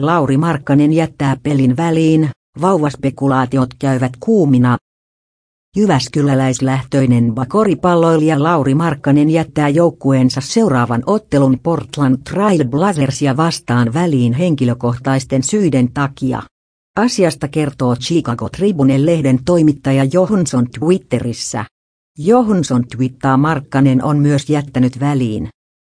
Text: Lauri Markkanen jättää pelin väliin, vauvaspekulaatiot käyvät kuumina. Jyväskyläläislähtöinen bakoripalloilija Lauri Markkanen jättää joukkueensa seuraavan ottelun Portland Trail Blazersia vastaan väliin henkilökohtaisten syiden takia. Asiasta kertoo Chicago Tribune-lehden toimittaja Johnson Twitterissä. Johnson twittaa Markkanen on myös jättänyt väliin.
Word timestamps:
Lauri 0.00 0.36
Markkanen 0.36 0.92
jättää 0.92 1.36
pelin 1.42 1.76
väliin, 1.76 2.30
vauvaspekulaatiot 2.60 3.68
käyvät 3.78 4.12
kuumina. 4.20 4.76
Jyväskyläläislähtöinen 5.76 7.34
bakoripalloilija 7.34 8.42
Lauri 8.42 8.74
Markkanen 8.74 9.30
jättää 9.30 9.68
joukkueensa 9.68 10.40
seuraavan 10.40 11.02
ottelun 11.06 11.58
Portland 11.62 12.16
Trail 12.30 12.64
Blazersia 12.64 13.36
vastaan 13.36 13.94
väliin 13.94 14.32
henkilökohtaisten 14.32 15.42
syiden 15.42 15.92
takia. 15.92 16.42
Asiasta 16.98 17.48
kertoo 17.48 17.96
Chicago 17.96 18.48
Tribune-lehden 18.56 19.38
toimittaja 19.44 20.04
Johnson 20.12 20.66
Twitterissä. 20.78 21.64
Johnson 22.18 22.84
twittaa 22.96 23.36
Markkanen 23.36 24.04
on 24.04 24.18
myös 24.18 24.50
jättänyt 24.50 25.00
väliin. 25.00 25.48